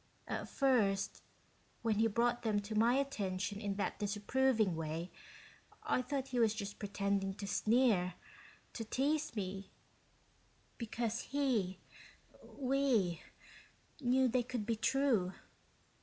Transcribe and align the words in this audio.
At 0.27 0.49
first, 0.49 1.21
when 1.83 1.99
he 1.99 2.07
brought 2.07 2.41
them 2.41 2.59
to 2.61 2.73
my 2.73 2.95
attention 2.95 3.61
in 3.61 3.75
that 3.75 3.99
disapproving 3.99 4.75
way, 4.75 5.11
I 5.83 6.01
thought 6.01 6.29
he 6.29 6.39
was 6.39 6.55
just 6.55 6.79
pretending 6.79 7.35
to 7.35 7.45
sneer, 7.45 8.15
to 8.73 8.83
tease 8.83 9.35
me, 9.35 9.69
because 10.79 11.21
he 11.21 11.77
we 12.41 13.21
knew 13.99 14.27
they 14.27 14.41
could 14.41 14.65
be 14.65 14.75
true. 14.75 15.33